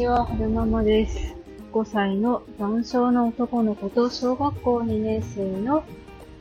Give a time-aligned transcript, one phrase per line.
[0.00, 1.36] ちは、はるままです。
[1.74, 5.84] 5歳の男性の男の子と小学校2年生の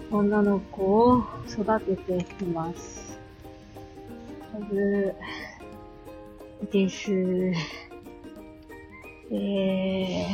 [0.10, 3.20] 女の子を育てています。
[4.54, 5.14] はる
[6.72, 7.12] です。
[9.30, 10.26] え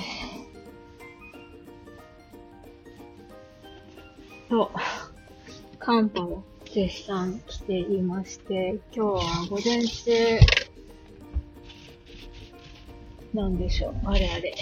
[4.46, 4.70] ー、と、
[5.80, 10.12] 寒波も絶賛来ていまして、今日は午前中、
[13.36, 14.56] なんでしょう、あれあれ。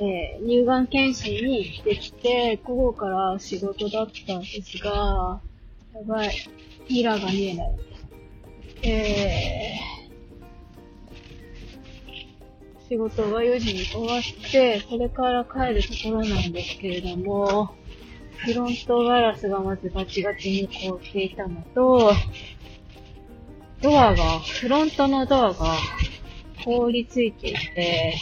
[0.00, 5.40] えー、乳がん検診に行ってきて、午後から仕事だったんですが、
[5.94, 6.30] やばい、
[6.88, 7.70] ミラーが見えない。
[8.84, 17.74] えー、仕事が4時に終わって、それから帰るところなんですけれども、
[18.36, 22.12] フロントガラスがまずガチガチに凍っていたのと、
[23.82, 25.76] ドアが、フロントのドアが
[26.68, 28.14] 凍りついていて、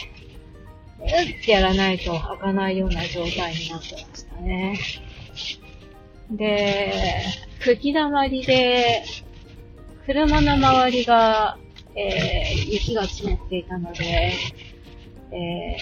[1.01, 4.79] うってやらないと開かないような状態になってましたね。
[6.31, 6.93] で、
[7.59, 9.03] 吹き溜まりで、
[10.07, 11.59] 車の周りが、
[11.97, 14.33] えー、雪が積もっていたので、
[15.33, 15.77] え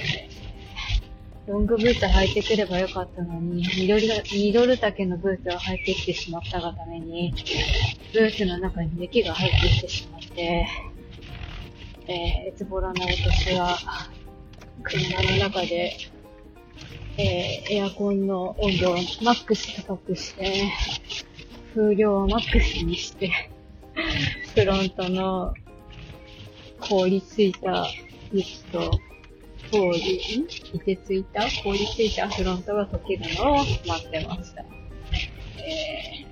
[1.46, 7.34] ー、ロングブーツ履いてくればよかったのに、ミドルミドル丈のブーツを履いてきてしまったがために、
[8.14, 10.66] ブーツの中に雪が入ってきてしまって、
[12.06, 13.78] えー、ズボラな私は、
[14.83, 15.97] 車の中で、
[17.16, 20.64] えー、エアコンの温度をマックス高くして、
[21.74, 23.50] 風量をマックスにして、
[24.55, 25.55] フロントの
[26.80, 27.86] 凍りついた
[28.33, 28.91] 雪と、
[29.72, 34.62] 凍り、凍てついた凍りついたフロントが溶けるのを待ってました。
[35.62, 36.27] え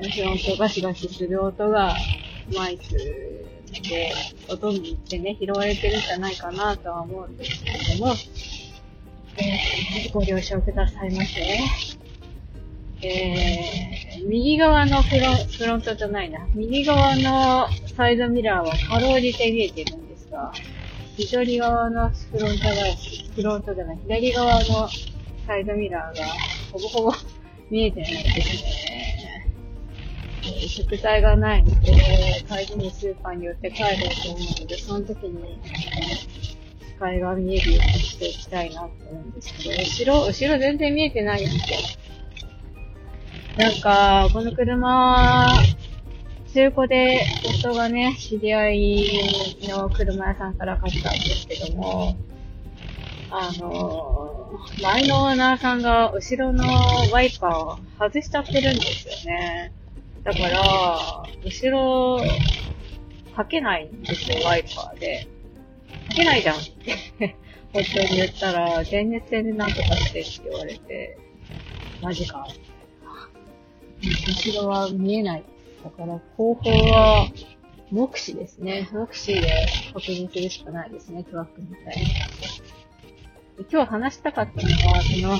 [0.00, 1.96] ー、フロントガシガシする音が、
[2.54, 3.47] マイス
[3.88, 4.12] で、
[4.48, 8.14] 音に行ってね、拾われてるんじゃないかなとは思うんですけれども、
[9.36, 11.40] えー、ご了承くださいませ。
[13.00, 16.46] えー、右側のフロンフロントじゃないな。
[16.54, 20.52] 右側のサイドミラーはかろうじて見えてるんですが、
[21.16, 22.74] 左側のフロントが、
[23.36, 24.88] フロントじゃない、左側の
[25.46, 26.24] サイドミラーが
[26.72, 27.12] ほぼほぼ
[27.70, 28.87] 見えてないですね。
[30.68, 31.92] 食材がないので、
[32.48, 35.58] 帰りにスーパーに寄って帰ろうと思うので、その時に、
[36.86, 41.78] 視界が見えるようにしていきたいなと思うんですけど、後ろ、後ろ全然見えてないんですよ。
[43.56, 45.46] なんか、この車、
[46.54, 47.20] 中古で
[47.62, 49.04] 夫がね、知り合い
[49.68, 52.16] の車屋さんから買ったんですけども、
[53.30, 54.50] あの、
[54.82, 56.64] 前のオーナーさんが後ろの
[57.12, 59.72] ワイパーを外しちゃってるんですよね。
[60.28, 62.20] だから、後ろ、
[63.34, 65.26] かけないんですよ、ワイパーで。
[66.06, 66.58] かけないじゃんっ
[67.18, 67.34] て、
[67.72, 71.18] 本当に言ったら、電熱線でなんとかしてって言われて、
[72.02, 72.46] マジか。
[74.02, 75.44] 後ろは見えない。
[75.82, 77.26] だから、後方は、
[77.90, 78.86] 目視ですね。
[78.92, 82.12] 目視で確認するしかないですね、トラックみたいに。
[83.72, 85.38] 今日話したかったのは、その、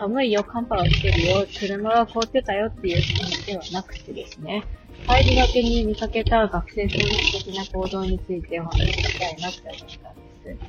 [0.00, 4.64] 寒いよ、寒波が来てるよ、車が凍ってたよっていう話ではなくてですね、
[5.06, 10.64] 帰りがけに見かけた学生統一的な行動についてお話ししたいなって思ったんで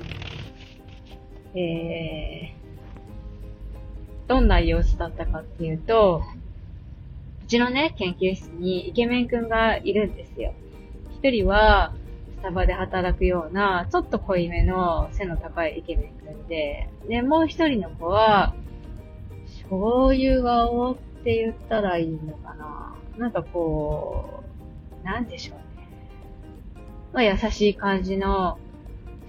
[1.53, 1.57] す。
[1.57, 6.23] えー、どんな様子だったかっていうと、
[7.45, 10.53] うちのね、研究室にイケメンくんがいるんですよ。
[11.13, 11.93] 一人は、
[12.39, 18.53] スタバで働くような、ちょっと濃いめの背の高いイケメンくんで、で、もう一人の子は、
[19.71, 24.43] 醤油顔って言ったらいいのかななんかこ
[25.01, 25.63] う、なんでしょうね。
[27.13, 28.59] まあ、優しい感じの、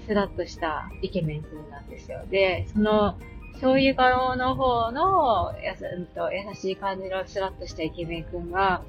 [0.05, 2.25] スラッとしたイケメン君なんですよ。
[2.29, 3.17] で、その、
[3.53, 8.83] 醤油顔の方のやす、うんと、優しい感じのスラッとしたイケメン君が、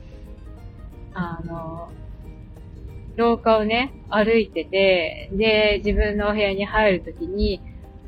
[1.14, 1.92] あの、
[3.16, 7.62] 廊下をね、歩いてて、で、自分のお部屋に入るときに、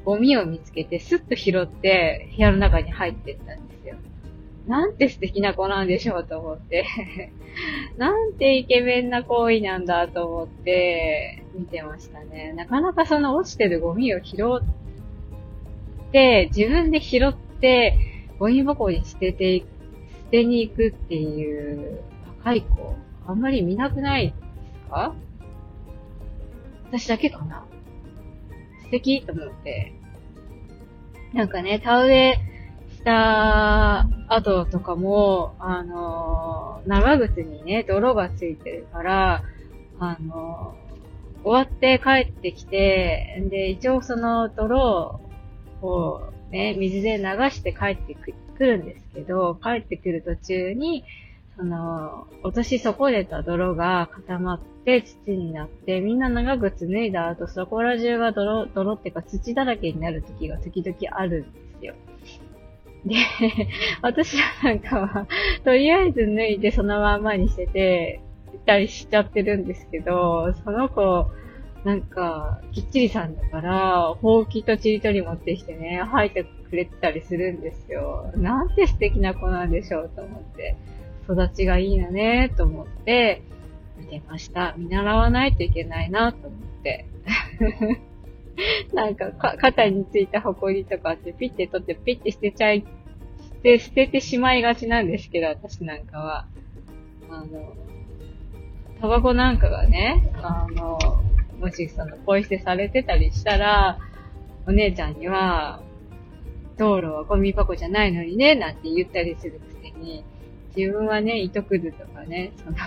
[0.05, 3.95] ゴミを見つけて、スッと拾って、部屋の中に入ってったんですよ。
[4.67, 6.85] なんて素敵な子なんでしょうと思って。
[7.97, 12.53] なんてイケメンな行為なんだと思って、見てましたね。
[12.55, 14.63] なかなかその落ちてるゴミを拾っ
[16.11, 17.97] て、自分で拾って、
[18.39, 19.65] ゴミ箱に捨てて、捨
[20.31, 22.01] てに行くっていう
[22.39, 22.95] 若い子、
[23.27, 25.15] あんまり見なくないですか？
[26.91, 27.65] 私だけかな
[28.85, 29.93] 素敵と思って。
[31.33, 32.39] なんかね、田植え
[32.95, 39.43] した後とかも、あのー、長靴にね、泥がついてるから、
[39.99, 45.19] あのー、終わって帰ってきて、で、一応その泥
[45.81, 46.21] を
[46.51, 51.03] ね、水で流して帰ってくるんですけど、帰ってくる途中に、
[51.57, 61.93] その、落とし損ねた泥が固まって土になって、みんな長靴脱いだ後、そこら中が泥、泥っていうか土だらけになる時が時々あるんですよ。
[63.05, 63.15] で、
[64.01, 65.27] 私はなんかは、
[65.63, 68.21] とりあえず脱いでそのまんまにしてて、
[68.65, 71.27] たりしちゃってるんですけど、その子、
[71.83, 78.31] なんか、きっちりさんだから、ほうきとちりとり持ってきてね、吐いてくれてたりするんですよ。
[78.35, 80.75] なんて素敵な子なんでしょうと思って。
[81.29, 83.41] 育ちがいいなね、と思って、
[83.97, 84.75] 見てました。
[84.77, 87.05] 見習わないといけないな、と思って。
[88.93, 96.47] なんかか、肩についた埃とかってピッて取ってピッて捨てちゃい、捨て、捨ててしまいがちなんですけど、私なんかは。
[97.29, 97.73] あの、
[99.01, 100.97] タバコなんかがね、あの、
[101.59, 103.97] もしその、ポイ捨てされてたりしたら、
[104.67, 105.81] お姉ちゃんには、
[106.77, 110.23] 道路はゴミ箱じゃないのにね、なんて言ったりするくせに、
[110.75, 112.77] 自分はね、糸くずとかね、その、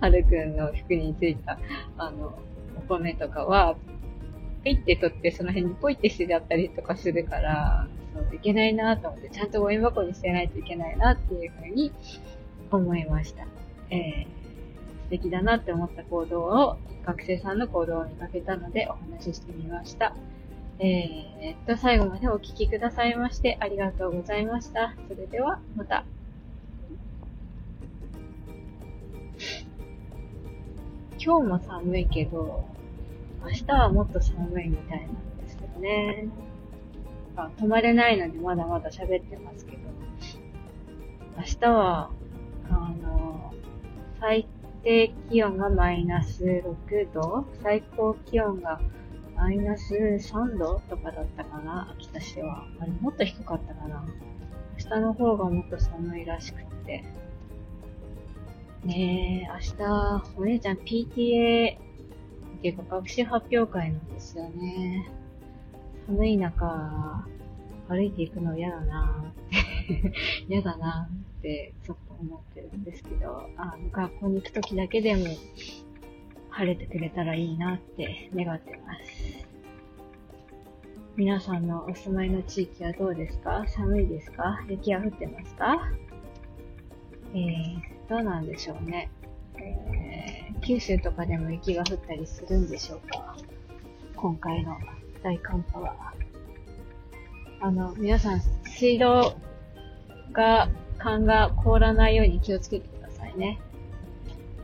[0.00, 1.58] はるくんの服についた、
[1.96, 2.38] あの、
[2.76, 3.76] お米とかは、
[4.64, 11.92] ピッて取ってその辺にポイってしてあったりとかするから、そういけないなと思って、ちゃんとゴミ箱に捨てないといけないなっていうふうに
[12.70, 13.46] 思いました。
[13.90, 14.40] えー
[15.10, 20.14] 素敵だなって思った行動を、学生さんの行動を見かけたのでお話ししてみました。
[20.78, 24.94] えー、っと、最後までお聴きくださいましてありがとうございました。
[25.08, 26.04] それでは、また。
[31.22, 32.64] 今日も寒いけど、
[33.42, 36.28] 明日はもっと寒いみたいなんですけどね。
[37.36, 39.82] あ止まれないのでまだまだ喋ってますけど。
[41.36, 42.10] 明日は、
[42.70, 43.54] あの、
[44.18, 44.46] 最
[44.82, 48.80] 低気温がマイナス6度、最高気温が
[49.36, 52.66] マイナス3度とかだったかな、秋田市は。
[52.78, 54.04] あれ、もっと低かったかな？
[54.78, 57.04] 明日の方がもっと寒いらしくって。
[58.84, 61.78] ねえ、明日、お姉ちゃん PTA っ
[62.62, 65.06] ていうか学習発表会なんですよね。
[66.06, 67.26] 寒い中、
[67.88, 70.12] 歩いていくの嫌だなって
[70.48, 75.24] 嫌だなってちょっと思ってるんですけど、あの、学校に行くときだけでも
[76.48, 79.46] 晴れてくれたらいいなって願ってます。
[81.16, 83.64] 皆さんのお住まいの地域はどうですか？
[83.68, 84.64] 寒いですか？
[84.70, 85.76] 雪は降ってますか？
[87.34, 87.78] えー、
[88.10, 89.08] どうなんでしょうね。
[89.56, 93.36] えー、九州とかでも雪が降ったりするんでしょうか？
[94.16, 94.76] 今回の
[95.22, 95.94] 大寒波は。
[97.60, 99.36] あの、皆さん、水道
[100.32, 100.68] が
[100.98, 103.60] 缶が凍らないように気をつけてくださいね。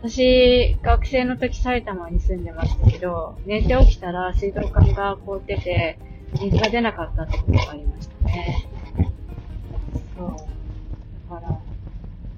[0.02, 6.00] 私、学生の時埼玉に住んでましたけど、寝て起きたら水道管が凍ってて、
[6.40, 8.68] 水が出なかったってことがありましたね。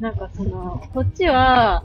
[0.01, 1.85] なんかその、こっちは、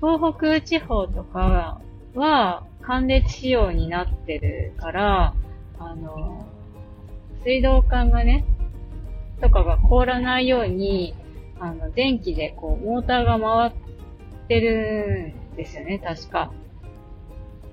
[0.00, 1.80] 東北地方とか
[2.14, 5.34] は、寒熱仕様になってるから、
[5.78, 6.46] あの、
[7.44, 8.44] 水道管がね、
[9.40, 11.14] とかが凍らないように、
[11.60, 13.72] あの、電気でこう、モーターが回っ
[14.48, 16.52] てるんですよね、確か。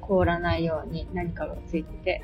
[0.02, 2.22] 凍らないように何かがついてて。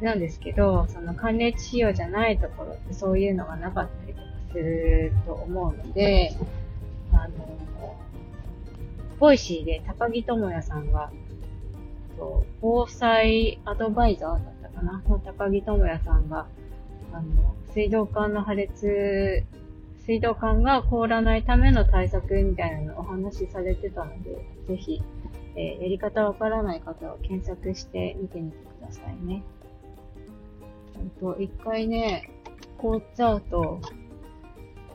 [0.00, 6.36] なんですけど、その寒熱仕様じゃないところってそういうのがなかったりとかすると思うので、
[7.12, 7.58] あの、
[9.18, 11.10] ボイシーで高木智也さんが、
[12.60, 15.02] 防災アドバイザーだったかな？
[15.08, 16.46] の高木智也さんが、
[17.12, 19.44] あの、水道管の破裂
[20.04, 25.02] 水道管が凍らないための対策みたいなのをお話しされてたので、ぜひ、
[25.56, 29.42] えー、やり方わからない方は検索して見てみてくださいね。
[31.20, 32.30] と、一回ね、
[32.78, 33.80] 凍っちゃうと、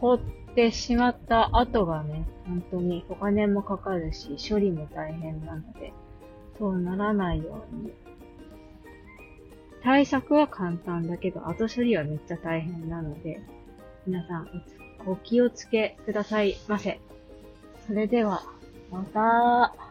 [0.05, 0.19] 凍っ
[0.53, 5.93] てしまった後がね、本当にお金もかかるし、処理も大変なので、
[6.59, 7.91] そうならないように。
[9.83, 13.41] 対策は簡単だけど、後処理はめっちゃ大変なので、
[14.05, 14.47] 皆さん
[15.07, 16.99] お気をつけくださいませ。
[17.87, 18.43] それでは、
[18.91, 19.84] また。